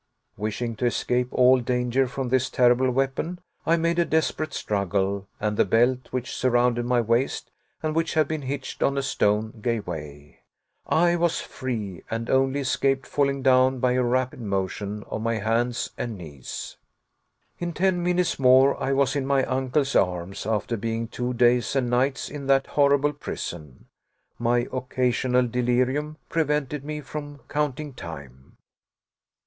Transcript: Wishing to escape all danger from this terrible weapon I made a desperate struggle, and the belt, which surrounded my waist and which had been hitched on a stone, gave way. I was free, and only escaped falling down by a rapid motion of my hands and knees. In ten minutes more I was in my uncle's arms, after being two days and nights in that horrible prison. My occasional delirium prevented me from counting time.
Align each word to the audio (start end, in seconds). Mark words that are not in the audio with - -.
Wishing 0.35 0.75
to 0.77 0.87
escape 0.87 1.27
all 1.31 1.59
danger 1.59 2.07
from 2.07 2.29
this 2.29 2.49
terrible 2.49 2.89
weapon 2.89 3.37
I 3.67 3.77
made 3.77 3.99
a 3.99 4.03
desperate 4.03 4.51
struggle, 4.51 5.27
and 5.39 5.55
the 5.57 5.63
belt, 5.63 6.07
which 6.09 6.33
surrounded 6.35 6.87
my 6.87 6.99
waist 6.99 7.51
and 7.83 7.93
which 7.93 8.15
had 8.15 8.27
been 8.27 8.41
hitched 8.41 8.81
on 8.81 8.97
a 8.97 9.03
stone, 9.03 9.59
gave 9.61 9.85
way. 9.85 10.39
I 10.87 11.15
was 11.17 11.39
free, 11.39 12.01
and 12.09 12.31
only 12.31 12.61
escaped 12.61 13.05
falling 13.05 13.43
down 13.43 13.77
by 13.77 13.91
a 13.91 14.01
rapid 14.01 14.41
motion 14.41 15.03
of 15.03 15.21
my 15.21 15.35
hands 15.35 15.91
and 15.99 16.17
knees. 16.17 16.77
In 17.59 17.71
ten 17.71 18.01
minutes 18.01 18.39
more 18.39 18.81
I 18.81 18.93
was 18.93 19.15
in 19.15 19.27
my 19.27 19.43
uncle's 19.45 19.95
arms, 19.95 20.47
after 20.47 20.77
being 20.77 21.09
two 21.09 21.35
days 21.35 21.75
and 21.75 21.91
nights 21.91 22.27
in 22.27 22.47
that 22.47 22.65
horrible 22.65 23.13
prison. 23.13 23.85
My 24.39 24.67
occasional 24.73 25.45
delirium 25.45 26.17
prevented 26.27 26.83
me 26.83 27.01
from 27.01 27.41
counting 27.47 27.93
time. 27.93 28.57